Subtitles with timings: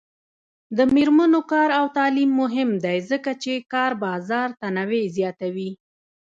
[0.77, 5.71] د میرمنو کار او تعلیم مهم دی ځکه چې کار بازار تنوع زیاتوي.